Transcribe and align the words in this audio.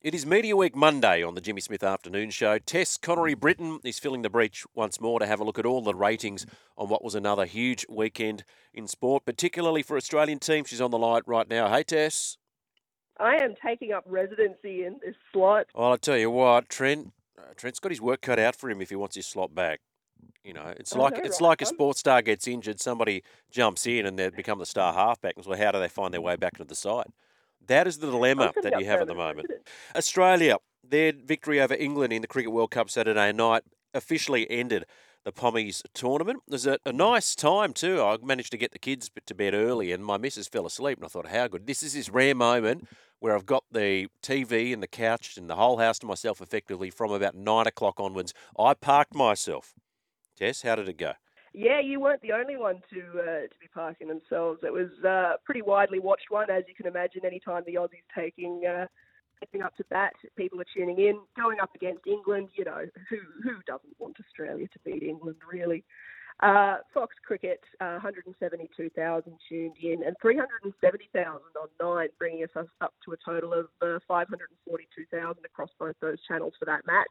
It 0.00 0.14
is 0.14 0.24
Mediaweek 0.24 0.76
Monday 0.76 1.24
on 1.24 1.34
the 1.34 1.40
Jimmy 1.40 1.60
Smith 1.60 1.82
Afternoon 1.82 2.30
Show. 2.30 2.60
Tess 2.60 2.96
Connery 2.96 3.34
Britten 3.34 3.80
is 3.82 3.98
filling 3.98 4.22
the 4.22 4.30
breach 4.30 4.64
once 4.72 5.00
more 5.00 5.18
to 5.18 5.26
have 5.26 5.40
a 5.40 5.44
look 5.44 5.58
at 5.58 5.66
all 5.66 5.82
the 5.82 5.92
ratings 5.92 6.46
on 6.76 6.88
what 6.88 7.02
was 7.02 7.16
another 7.16 7.46
huge 7.46 7.84
weekend 7.88 8.44
in 8.72 8.86
sport, 8.86 9.24
particularly 9.24 9.82
for 9.82 9.96
Australian 9.96 10.38
teams. 10.38 10.68
She's 10.68 10.80
on 10.80 10.92
the 10.92 10.98
line 10.98 11.22
right 11.26 11.48
now. 11.48 11.68
Hey, 11.68 11.82
Tess. 11.82 12.38
I 13.18 13.38
am 13.42 13.56
taking 13.60 13.90
up 13.90 14.04
residency 14.06 14.84
in 14.84 15.00
this 15.04 15.16
slot. 15.32 15.66
Well, 15.74 15.94
I 15.94 15.96
tell 15.96 16.16
you 16.16 16.30
what, 16.30 16.68
Trent. 16.68 17.12
Uh, 17.36 17.52
Trent's 17.56 17.80
got 17.80 17.90
his 17.90 18.00
work 18.00 18.22
cut 18.22 18.38
out 18.38 18.54
for 18.54 18.70
him 18.70 18.80
if 18.80 18.90
he 18.90 18.96
wants 18.96 19.16
his 19.16 19.26
slot 19.26 19.52
back. 19.52 19.80
You 20.44 20.54
know, 20.54 20.74
it's 20.76 20.94
I 20.94 21.00
like 21.00 21.14
know, 21.14 21.22
it's 21.24 21.40
right, 21.40 21.48
like 21.48 21.62
a 21.62 21.66
sports 21.66 21.98
star 21.98 22.22
gets 22.22 22.46
injured, 22.46 22.80
somebody 22.80 23.24
jumps 23.50 23.84
in 23.84 24.06
and 24.06 24.16
they 24.16 24.30
become 24.30 24.60
the 24.60 24.66
star 24.66 24.94
halfback. 24.94 25.34
And 25.34 25.44
so 25.44 25.56
how 25.56 25.72
do 25.72 25.80
they 25.80 25.88
find 25.88 26.14
their 26.14 26.20
way 26.20 26.36
back 26.36 26.52
into 26.52 26.68
the 26.68 26.76
side? 26.76 27.06
That 27.66 27.86
is 27.86 27.98
the 27.98 28.10
dilemma 28.10 28.52
that 28.62 28.80
you 28.80 28.86
have 28.86 29.00
at 29.00 29.06
the 29.06 29.14
moment. 29.14 29.50
Australia, 29.94 30.56
their 30.82 31.12
victory 31.12 31.60
over 31.60 31.74
England 31.74 32.12
in 32.12 32.22
the 32.22 32.28
Cricket 32.28 32.52
World 32.52 32.70
Cup 32.70 32.90
Saturday 32.90 33.32
night 33.32 33.62
officially 33.92 34.50
ended 34.50 34.84
the 35.24 35.32
Pommies 35.32 35.82
tournament. 35.92 36.40
It 36.46 36.52
was 36.52 36.66
a, 36.66 36.78
a 36.86 36.92
nice 36.92 37.34
time 37.34 37.72
too. 37.72 38.02
I 38.02 38.16
managed 38.22 38.50
to 38.52 38.56
get 38.56 38.72
the 38.72 38.78
kids 38.78 39.10
to 39.26 39.34
bed 39.34 39.52
early, 39.52 39.92
and 39.92 40.04
my 40.04 40.16
missus 40.16 40.48
fell 40.48 40.64
asleep. 40.64 40.98
And 40.98 41.04
I 41.04 41.08
thought, 41.08 41.28
how 41.28 41.48
good! 41.48 41.66
This 41.66 41.82
is 41.82 41.92
this 41.92 42.08
rare 42.08 42.34
moment 42.34 42.88
where 43.20 43.34
I've 43.34 43.46
got 43.46 43.64
the 43.70 44.06
TV 44.22 44.72
and 44.72 44.82
the 44.82 44.88
couch 44.88 45.36
and 45.36 45.50
the 45.50 45.56
whole 45.56 45.78
house 45.78 45.98
to 45.98 46.06
myself 46.06 46.40
effectively 46.40 46.90
from 46.90 47.10
about 47.10 47.34
nine 47.34 47.66
o'clock 47.66 47.98
onwards. 47.98 48.32
I 48.58 48.74
parked 48.74 49.14
myself. 49.14 49.74
Jess, 50.38 50.62
how 50.62 50.76
did 50.76 50.88
it 50.88 50.96
go? 50.96 51.14
Yeah, 51.54 51.80
you 51.80 52.00
weren't 52.00 52.22
the 52.22 52.32
only 52.32 52.56
one 52.56 52.80
to 52.92 53.00
uh, 53.20 53.40
to 53.48 53.58
be 53.60 53.68
parking 53.72 54.08
themselves. 54.08 54.60
It 54.62 54.72
was 54.72 54.90
uh, 55.04 55.34
a 55.34 55.36
pretty 55.44 55.62
widely 55.62 55.98
watched 55.98 56.30
one, 56.30 56.50
as 56.50 56.64
you 56.68 56.74
can 56.74 56.86
imagine. 56.86 57.24
Anytime 57.24 57.62
the 57.66 57.74
Aussies 57.74 58.04
taking 58.14 58.62
uh, 58.68 58.86
up 59.64 59.76
to 59.76 59.84
bat, 59.90 60.12
people 60.36 60.60
are 60.60 60.66
tuning 60.74 60.98
in. 60.98 61.18
Going 61.36 61.60
up 61.60 61.74
against 61.74 62.06
England, 62.06 62.48
you 62.56 62.64
know 62.64 62.84
who 63.08 63.16
who 63.42 63.56
doesn't 63.66 63.98
want 63.98 64.16
Australia 64.20 64.66
to 64.66 64.78
beat 64.84 65.02
England, 65.02 65.36
really? 65.50 65.84
Uh, 66.40 66.76
Fox 66.94 67.16
Cricket, 67.26 67.58
uh, 67.80 67.98
172,000 67.98 69.32
tuned 69.48 69.74
in, 69.82 70.04
and 70.04 70.14
370,000 70.22 71.26
on 71.26 71.40
Nine, 71.80 72.08
bringing 72.16 72.44
us 72.44 72.66
up 72.80 72.94
to 73.04 73.12
a 73.12 73.16
total 73.24 73.52
of 73.52 73.66
uh, 73.82 73.98
542,000 74.06 75.44
across 75.44 75.70
both 75.80 75.96
those 76.00 76.18
channels 76.28 76.52
for 76.56 76.64
that 76.66 76.86
match. 76.86 77.06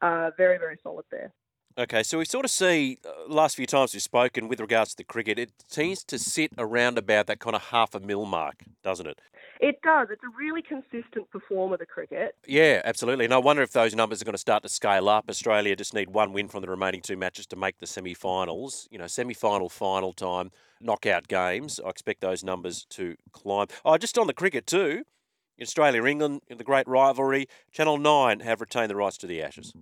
Uh, 0.00 0.30
very 0.38 0.58
very 0.58 0.78
solid 0.82 1.04
there. 1.10 1.32
Okay, 1.78 2.02
so 2.02 2.18
we 2.18 2.26
sort 2.26 2.44
of 2.44 2.50
see 2.50 2.98
uh, 3.04 3.32
last 3.32 3.56
few 3.56 3.66
times 3.66 3.94
we've 3.94 4.02
spoken 4.02 4.46
with 4.46 4.60
regards 4.60 4.90
to 4.90 4.96
the 4.98 5.04
cricket, 5.04 5.38
it 5.38 5.52
seems 5.68 6.04
to 6.04 6.18
sit 6.18 6.52
around 6.58 6.98
about 6.98 7.26
that 7.28 7.40
kind 7.40 7.56
of 7.56 7.62
half 7.62 7.94
a 7.94 8.00
mil 8.00 8.26
mark, 8.26 8.64
doesn't 8.82 9.06
it? 9.06 9.18
It 9.58 9.80
does. 9.82 10.08
It's 10.10 10.22
a 10.22 10.36
really 10.36 10.60
consistent 10.60 11.30
performer, 11.30 11.78
the 11.78 11.86
cricket. 11.86 12.34
Yeah, 12.46 12.82
absolutely. 12.84 13.24
And 13.24 13.32
I 13.32 13.38
wonder 13.38 13.62
if 13.62 13.72
those 13.72 13.94
numbers 13.94 14.20
are 14.20 14.24
going 14.24 14.34
to 14.34 14.38
start 14.38 14.62
to 14.64 14.68
scale 14.68 15.08
up. 15.08 15.26
Australia 15.30 15.74
just 15.74 15.94
need 15.94 16.10
one 16.10 16.32
win 16.32 16.48
from 16.48 16.60
the 16.60 16.68
remaining 16.68 17.00
two 17.00 17.16
matches 17.16 17.46
to 17.46 17.56
make 17.56 17.78
the 17.78 17.86
semi-finals. 17.86 18.88
You 18.90 18.98
know, 18.98 19.06
semi-final, 19.06 19.68
final 19.68 20.12
time, 20.12 20.50
knockout 20.80 21.28
games. 21.28 21.80
I 21.84 21.88
expect 21.88 22.20
those 22.20 22.44
numbers 22.44 22.84
to 22.90 23.14
climb. 23.32 23.68
Oh, 23.84 23.96
just 23.96 24.18
on 24.18 24.26
the 24.26 24.34
cricket 24.34 24.66
too. 24.66 25.04
Australia, 25.60 26.04
England, 26.04 26.40
in 26.48 26.58
the 26.58 26.64
great 26.64 26.88
rivalry. 26.88 27.46
Channel 27.70 27.98
Nine 27.98 28.40
have 28.40 28.60
retained 28.60 28.90
the 28.90 28.96
rights 28.96 29.16
to 29.18 29.26
the 29.26 29.40
Ashes. 29.40 29.72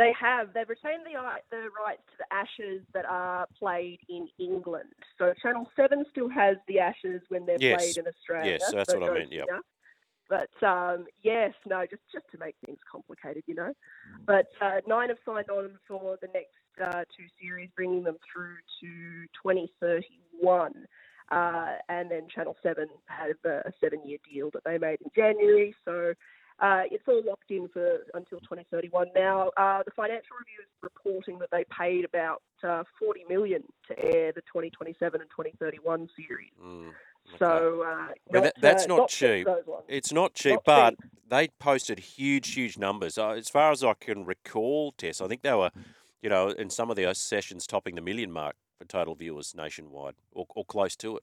They 0.00 0.14
have. 0.18 0.54
They've 0.54 0.66
retained 0.66 1.02
the, 1.04 1.12
the 1.50 1.68
rights 1.84 2.00
to 2.12 2.16
the 2.24 2.34
Ashes 2.34 2.80
that 2.94 3.04
are 3.04 3.46
played 3.58 3.98
in 4.08 4.28
England. 4.38 4.88
So 5.18 5.34
Channel 5.42 5.68
7 5.76 6.06
still 6.10 6.30
has 6.30 6.56
the 6.68 6.78
Ashes 6.78 7.20
when 7.28 7.44
they're 7.44 7.58
Yes. 7.60 7.78
played 7.78 7.96
in 7.98 8.06
Australia. 8.08 8.56
Yes, 8.58 8.72
that's 8.72 8.94
what 8.94 9.02
I 9.02 9.12
meant, 9.12 9.30
here. 9.30 9.44
But 10.30 10.66
um, 10.66 11.06
yes, 11.22 11.52
no, 11.66 11.84
just 11.90 12.02
just 12.10 12.24
to 12.32 12.38
make 12.38 12.54
things 12.64 12.78
complicated, 12.90 13.42
you 13.46 13.54
know. 13.54 13.74
But 14.26 14.46
uh, 14.62 14.80
Nine 14.86 15.08
have 15.08 15.18
signed 15.26 15.50
on 15.50 15.78
for 15.86 16.16
the 16.22 16.28
next 16.28 16.56
uh, 16.82 17.04
two 17.14 17.26
series, 17.42 17.68
bringing 17.76 18.02
them 18.02 18.16
through 18.32 18.56
to 18.80 19.26
2031. 19.42 20.72
Uh, 21.30 21.66
and 21.88 22.10
then 22.10 22.26
Channel 22.34 22.56
7 22.62 22.88
have 23.06 23.36
a, 23.44 23.68
a 23.68 23.72
seven 23.80 24.00
year 24.06 24.18
deal 24.32 24.50
that 24.52 24.64
they 24.64 24.78
made 24.78 24.98
in 25.04 25.10
January. 25.14 25.74
So 25.84 26.14
uh, 26.60 26.82
it's 26.90 27.04
all 27.08 27.22
locked 27.26 27.50
in 27.50 27.68
for 27.68 27.98
until 28.14 28.38
2031 28.40 29.08
now. 29.14 29.50
Uh, 29.56 29.82
the 29.84 29.90
Financial 29.92 30.36
Review 30.38 30.60
is 30.62 30.68
reporting 30.82 31.38
that 31.38 31.48
they 31.50 31.64
paid 31.76 32.04
about 32.04 32.42
uh, 32.62 32.84
40 32.98 33.24
million 33.28 33.62
to 33.88 33.98
air 33.98 34.32
the 34.32 34.42
2027 34.42 35.20
and 35.20 35.30
2031 35.30 36.08
series. 36.16 36.50
Mm, 36.62 36.88
okay. 36.88 36.94
So 37.38 37.82
uh, 37.82 38.08
Well, 38.30 38.42
that- 38.42 38.54
that's 38.60 38.84
uh, 38.84 38.96
not 38.96 39.08
cheap, 39.08 39.46
cheap. 39.46 39.48
It's 39.88 40.12
not 40.12 40.34
cheap, 40.34 40.52
Not 40.52 40.64
but 40.64 40.90
cheap. 40.90 41.10
they 41.28 41.48
posted 41.58 41.98
huge, 41.98 42.54
huge 42.54 42.76
numbers. 42.78 43.16
Uh, 43.16 43.30
as 43.30 43.48
far 43.48 43.70
as 43.72 43.82
I 43.82 43.94
can 43.94 44.24
recall, 44.24 44.92
Tess, 44.92 45.20
I 45.20 45.28
think 45.28 45.42
they 45.42 45.54
were, 45.54 45.70
you 46.22 46.28
know, 46.28 46.48
in 46.50 46.68
some 46.70 46.90
of 46.90 46.96
their 46.96 47.14
sessions 47.14 47.66
topping 47.66 47.94
the 47.94 48.00
million 48.02 48.30
mark 48.30 48.56
for 48.78 48.84
total 48.84 49.14
viewers 49.14 49.54
nationwide, 49.54 50.14
or, 50.32 50.46
or 50.54 50.64
close 50.64 50.96
to 50.96 51.16
it. 51.16 51.22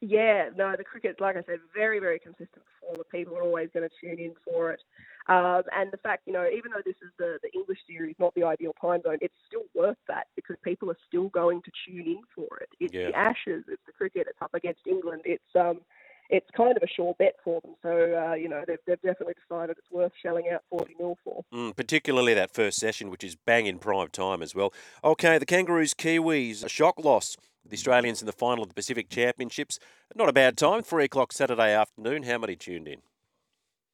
Yeah, 0.00 0.50
no, 0.56 0.74
the 0.76 0.84
cricket, 0.84 1.20
like 1.20 1.36
I 1.36 1.42
said, 1.42 1.58
very, 1.74 1.98
very 1.98 2.20
consistent 2.20 2.62
performer. 2.64 3.04
People 3.10 3.36
are 3.36 3.42
always 3.42 3.68
going 3.74 3.88
to 3.88 3.94
tune 4.00 4.24
in 4.24 4.34
for 4.44 4.70
it. 4.70 4.80
Um, 5.28 5.62
and 5.76 5.90
the 5.92 5.96
fact, 5.98 6.22
you 6.26 6.32
know, 6.32 6.46
even 6.46 6.70
though 6.70 6.82
this 6.84 6.96
is 7.02 7.10
the, 7.18 7.38
the 7.42 7.50
English 7.52 7.78
series, 7.86 8.14
not 8.18 8.34
the 8.34 8.44
ideal 8.44 8.74
time 8.80 9.02
zone, 9.02 9.18
it's 9.20 9.34
still 9.46 9.64
worth 9.74 9.98
that 10.06 10.28
because 10.36 10.56
people 10.62 10.88
are 10.90 10.96
still 11.06 11.28
going 11.30 11.62
to 11.62 11.70
tune 11.86 12.06
in 12.06 12.20
for 12.34 12.58
it. 12.58 12.68
It's 12.78 12.94
Yeah. 12.94 13.08
the 13.08 13.14
Ashes, 13.14 13.64
it's 13.68 13.82
the 13.86 13.92
cricket, 13.92 14.26
it's 14.30 14.40
up 14.40 14.54
against 14.54 14.86
England. 14.86 15.22
It's 15.24 15.56
um, 15.56 15.80
it's 16.30 16.48
kind 16.56 16.76
of 16.76 16.82
a 16.82 16.86
sure 16.86 17.14
bet 17.18 17.36
for 17.42 17.60
them. 17.62 17.74
So, 17.82 17.88
uh, 17.90 18.34
you 18.34 18.48
know, 18.48 18.62
they've, 18.66 18.78
they've 18.86 19.00
definitely 19.00 19.34
decided 19.34 19.76
it's 19.78 19.90
worth 19.90 20.12
shelling 20.22 20.44
out 20.52 20.62
40 20.70 20.94
mil 20.98 21.16
for. 21.24 21.42
Mm, 21.52 21.74
particularly 21.74 22.34
that 22.34 22.52
first 22.52 22.78
session, 22.78 23.10
which 23.10 23.24
is 23.24 23.34
bang 23.34 23.66
in 23.66 23.78
prime 23.78 24.08
time 24.08 24.42
as 24.42 24.54
well. 24.54 24.72
Okay, 25.02 25.38
the 25.38 25.46
Kangaroos 25.46 25.94
Kiwis, 25.94 26.64
a 26.64 26.68
shock 26.68 27.02
loss. 27.02 27.36
The 27.68 27.76
Australians 27.76 28.22
in 28.22 28.26
the 28.26 28.32
final 28.32 28.62
of 28.62 28.68
the 28.68 28.74
Pacific 28.74 29.10
Championships. 29.10 29.78
Not 30.14 30.28
a 30.28 30.32
bad 30.32 30.56
time, 30.56 30.82
three 30.82 31.04
o'clock 31.04 31.32
Saturday 31.32 31.72
afternoon. 31.74 32.22
How 32.22 32.38
many 32.38 32.56
tuned 32.56 32.88
in? 32.88 33.00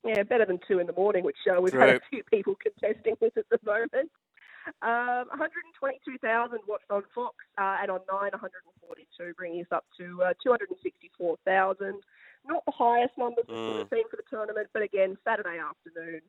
Yeah, 0.05 0.23
better 0.23 0.45
than 0.47 0.61
two 0.69 0.79
in 0.79 0.87
the 0.87 0.93
morning, 0.93 1.25
which 1.25 1.39
uh, 1.51 1.61
we've 1.61 1.73
had 1.73 1.81
True. 1.89 1.97
a 1.97 2.01
few 2.11 2.23
people 2.25 2.55
contesting 2.63 3.17
with 3.21 3.37
at 3.37 3.47
the 3.51 3.59
moment. 3.65 4.11
Um, 4.81 5.29
122,000 5.29 6.59
watched 6.69 6.91
on 6.91 7.03
Fox, 7.15 7.35
uh, 7.59 7.79
and 7.83 7.91
on 7.91 8.01
Nine, 8.11 8.31
142, 8.33 9.35
bringing 9.37 9.61
us 9.61 9.67
up 9.73 9.85
to 9.99 10.23
uh, 10.23 10.33
264,000. 10.43 12.01
Not 12.47 12.65
the 12.65 12.73
highest 12.73 13.17
numbers 13.19 13.45
we've 13.49 13.57
Mm. 13.57 13.91
seen 13.91 14.05
for 14.09 14.17
the 14.17 14.23
tournament, 14.31 14.69
but 14.73 14.83
again, 14.83 15.17
Saturday 15.25 15.59
afternoon 15.59 16.21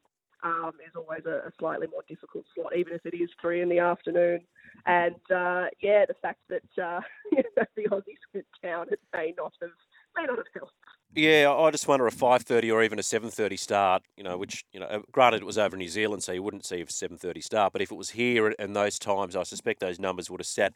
um, 0.45 0.71
is 0.85 0.93
always 0.95 1.25
a, 1.25 1.47
a 1.47 1.51
slightly 1.59 1.87
more 1.87 2.03
difficult 2.07 2.45
slot, 2.53 2.77
even 2.77 2.93
if 2.93 3.05
it 3.05 3.15
is 3.15 3.29
three 3.41 3.61
in 3.61 3.69
the 3.69 3.79
afternoon. 3.79 4.41
And 4.85 5.15
uh, 5.33 5.65
yeah, 5.81 6.05
the 6.07 6.15
fact 6.21 6.39
that 6.49 6.81
uh, 6.81 7.01
the 7.75 7.83
Aussies 7.89 8.21
went 8.33 8.45
down, 8.61 8.87
it 8.91 8.99
may 9.13 9.33
not 9.35 9.53
have 9.61 9.71
may 10.15 10.23
not 10.23 10.37
have 10.37 10.45
helped. 10.53 10.73
Yeah, 11.13 11.51
I 11.51 11.71
just 11.71 11.87
wonder 11.87 12.05
a 12.05 12.11
five 12.11 12.43
thirty 12.43 12.69
or 12.69 12.83
even 12.83 12.99
a 12.99 13.03
seven 13.03 13.31
thirty 13.31 13.57
start. 13.57 14.03
You 14.15 14.23
know, 14.23 14.37
which 14.37 14.65
you 14.71 14.79
know, 14.79 15.03
granted 15.11 15.41
it 15.41 15.45
was 15.45 15.57
over 15.57 15.75
New 15.75 15.89
Zealand, 15.89 16.23
so 16.23 16.31
you 16.31 16.43
wouldn't 16.43 16.65
see 16.65 16.81
a 16.81 16.89
seven 16.89 17.17
thirty 17.17 17.41
start. 17.41 17.73
But 17.73 17.81
if 17.81 17.91
it 17.91 17.95
was 17.95 18.11
here 18.11 18.53
and 18.59 18.75
those 18.75 18.99
times, 18.99 19.35
I 19.35 19.43
suspect 19.43 19.79
those 19.79 19.99
numbers 19.99 20.29
would 20.29 20.41
have 20.41 20.47
sat 20.47 20.73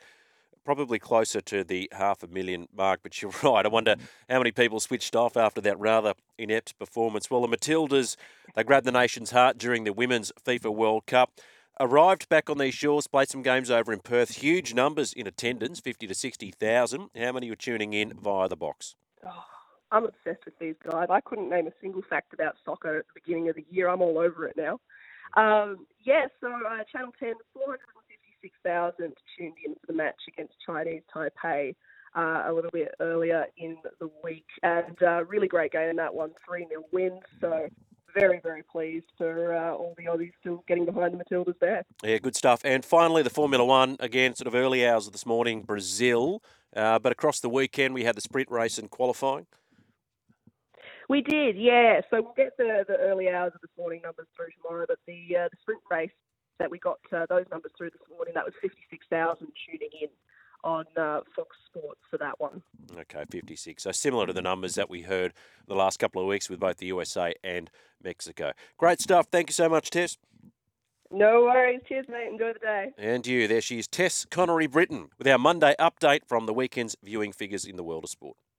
probably 0.70 1.00
closer 1.00 1.42
to 1.42 1.64
the 1.64 1.90
half 1.92 2.22
a 2.22 2.28
million 2.28 2.68
mark. 2.72 3.00
But 3.02 3.20
you're 3.24 3.34
right. 3.42 3.66
I 3.66 3.70
wonder 3.70 3.96
how 4.30 4.38
many 4.38 4.52
people 4.52 4.80
switched 4.80 5.16
off 5.16 5.36
after 5.36 5.60
that 5.62 5.80
rather 5.80 6.14
inept 6.38 6.78
performance. 6.78 7.28
Well, 7.32 7.42
the 7.42 7.48
Matildas 7.48 8.16
they 8.54 8.64
grabbed 8.64 8.86
the 8.86 8.92
nation's 8.92 9.32
heart 9.32 9.58
during 9.58 9.84
the 9.84 9.94
Women's 9.94 10.32
FIFA 10.46 10.76
World 10.76 11.08
Cup. 11.08 11.32
Arrived 11.80 12.30
back 12.30 12.52
on 12.52 12.60
these 12.60 12.76
shores, 12.76 13.08
played 13.08 13.30
some 13.30 13.42
games 13.42 13.72
over 13.72 13.92
in 13.92 14.00
Perth. 14.00 14.44
Huge 14.44 14.76
numbers 14.76 15.12
in 15.12 15.26
attendance, 15.26 15.80
fifty 15.80 16.06
to 16.06 16.14
sixty 16.14 16.52
thousand. 16.52 17.10
How 17.18 17.32
many 17.32 17.50
were 17.50 17.56
tuning 17.56 17.94
in 17.94 18.14
via 18.14 18.48
the 18.48 18.56
box? 18.56 18.94
Oh, 19.26 19.44
I'm 19.92 20.06
obsessed 20.06 20.46
with 20.46 20.60
these 20.60 20.76
guys. 20.88 21.08
I 21.10 21.22
couldn't 21.22 21.50
name 21.50 21.66
a 21.66 21.74
single 21.82 22.04
fact 22.08 22.32
about 22.32 22.58
soccer 22.64 23.00
at 23.00 23.06
the 23.08 23.22
beginning 23.22 23.50
of 23.50 23.56
the 23.56 23.66
year. 23.72 23.90
I'm 23.90 24.04
all 24.04 24.20
over 24.20 24.46
it 24.46 24.56
now. 24.56 24.80
Um, 25.36 25.88
yeah, 26.04 26.26
so 26.42 26.48
uh, 26.48 26.84
Channel 26.92 27.14
10, 27.20 27.34
456,000 28.42 29.14
tuned 29.38 29.54
in 29.66 29.74
for 29.74 29.88
the 29.88 29.94
match 29.94 30.20
against 30.28 30.54
Chinese 30.66 31.02
Taipei 31.14 31.76
uh, 32.16 32.44
a 32.48 32.54
little 32.54 32.72
bit 32.72 32.94
earlier 33.00 33.46
in 33.58 33.78
the 34.00 34.10
week. 34.24 34.46
And 34.64 35.02
uh, 35.02 35.26
really 35.26 35.48
great 35.48 35.72
game 35.72 35.90
in 35.90 35.96
that 35.98 36.14
one, 36.14 36.32
3 36.48 36.68
0 36.68 36.84
win. 36.92 37.20
So 37.42 37.68
very, 38.16 38.40
very 38.42 38.64
pleased 38.64 39.06
for 39.18 39.56
uh, 39.56 39.74
all 39.74 39.94
the 39.98 40.06
Aussies 40.06 40.32
still 40.40 40.64
getting 40.68 40.86
behind 40.86 41.14
the 41.14 41.24
Matildas 41.24 41.60
there. 41.60 41.84
Yeah, 42.04 42.18
good 42.18 42.36
stuff. 42.36 42.62
And 42.64 42.84
finally, 42.84 43.22
the 43.22 43.30
Formula 43.30 43.64
One, 43.64 43.98
again, 44.00 44.36
sort 44.36 44.48
of 44.48 44.56
early 44.56 44.88
hours 44.88 45.06
of 45.06 45.14
this 45.14 45.26
morning, 45.26 45.62
Brazil. 45.62 46.42
Uh, 46.76 47.00
but 47.00 47.12
across 47.12 47.40
the 47.40 47.50
weekend, 47.50 47.94
we 47.94 48.04
had 48.04 48.16
the 48.16 48.22
sprint 48.22 48.50
race 48.50 48.78
and 48.78 48.90
qualifying. 48.90 49.46
We 51.08 51.22
did, 51.22 51.58
yeah. 51.58 52.02
So 52.12 52.22
we'll 52.22 52.34
get 52.38 52.56
the, 52.58 52.86
the 52.88 52.96
early 52.98 53.30
hours 53.30 53.52
of 53.56 53.62
this 53.62 53.72
morning 53.78 54.02
numbers 54.04 54.28
through 54.36 54.50
tomorrow, 54.62 54.86
but 54.88 55.00
the 55.08 55.36
uh, 55.36 55.50
the 55.50 55.58
sprint 55.60 55.82
race 55.90 56.12
that 56.60 56.70
we 56.70 56.78
got 56.78 57.00
uh, 57.12 57.26
those 57.28 57.46
numbers 57.52 57.72
through 57.78 57.90
this 57.90 58.02
morning, 58.10 58.34
that 58.36 58.46
was 58.46 58.54
56,000 58.62 59.48
tuning 59.66 59.90
in 60.02 60.10
on 60.64 60.86
uh, 60.98 61.22
Fox 61.36 61.56
Sports 61.66 62.02
for 62.10 62.18
that 62.18 62.40
one. 62.40 62.62
Okay, 62.98 63.24
56. 63.30 63.82
So 63.82 63.92
similar 63.92 64.28
to 64.28 64.34
the 64.34 64.42
numbers 64.42 64.76
that 64.76 64.90
we 64.90 65.02
heard 65.02 65.34
the 65.68 65.76
last 65.76 66.00
couple 66.00 66.22
of 66.22 66.28
weeks 66.28 66.50
with 66.50 66.60
both 66.60 66.78
the 66.78 66.88
USA 66.88 67.34
and 67.44 67.70
Mexico. 68.04 68.52
Great 68.78 69.02
stuff. 69.02 69.28
Thank 69.32 69.50
you 69.50 69.54
so 69.54 69.70
much, 69.70 69.90
Tess. 69.90 70.18
No 71.12 71.44
worries. 71.44 71.82
Cheers, 71.88 72.06
mate. 72.08 72.28
Enjoy 72.32 72.54
the 72.54 72.60
day. 72.60 72.92
And 72.98 73.26
you. 73.26 73.48
There 73.48 73.62
she 73.62 73.80
is, 73.80 73.88
Tess 73.88 74.26
Connery 74.30 74.68
Britten, 74.68 75.10
with 75.18 75.28
our 75.28 75.40
Monday 75.40 75.76
update 75.80 76.22
from 76.28 76.46
the 76.46 76.54
weekend's 76.54 76.96
viewing 77.04 77.32
figures 77.32 77.66
in 77.66 77.78
the 77.78 77.84
world 77.84 78.04
of 78.04 78.10
sport. 78.12 78.38